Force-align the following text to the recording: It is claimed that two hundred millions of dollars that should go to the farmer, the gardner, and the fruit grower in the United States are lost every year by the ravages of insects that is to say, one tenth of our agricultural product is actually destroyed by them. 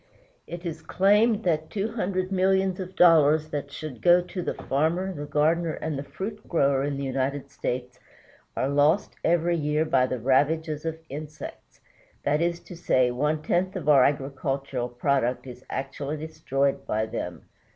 It 0.47 0.65
is 0.65 0.81
claimed 0.81 1.43
that 1.43 1.69
two 1.69 1.91
hundred 1.91 2.31
millions 2.31 2.79
of 2.79 2.95
dollars 2.95 3.49
that 3.49 3.71
should 3.71 4.01
go 4.01 4.19
to 4.19 4.41
the 4.41 4.55
farmer, 4.55 5.13
the 5.13 5.27
gardner, 5.27 5.73
and 5.73 5.95
the 5.95 6.01
fruit 6.03 6.49
grower 6.49 6.81
in 6.83 6.97
the 6.97 7.03
United 7.03 7.51
States 7.51 7.99
are 8.57 8.67
lost 8.67 9.13
every 9.23 9.55
year 9.55 9.85
by 9.85 10.07
the 10.07 10.17
ravages 10.17 10.85
of 10.85 10.97
insects 11.07 11.81
that 12.23 12.41
is 12.41 12.59
to 12.61 12.75
say, 12.75 13.11
one 13.11 13.43
tenth 13.43 13.75
of 13.75 13.87
our 13.87 14.03
agricultural 14.03 14.89
product 14.89 15.45
is 15.45 15.63
actually 15.69 16.17
destroyed 16.17 16.87
by 16.87 17.05
them. 17.05 17.43